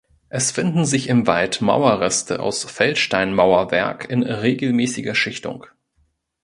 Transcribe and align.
Es 0.29 0.49
finden 0.49 0.83
sich 0.85 1.09
im 1.09 1.27
Wald 1.27 1.61
Mauerreste 1.61 2.39
aus 2.39 2.63
Feldsteinmauerwerk 2.63 4.09
in 4.09 4.23
regelmäßiger 4.23 5.13
Schichtung. 5.13 5.67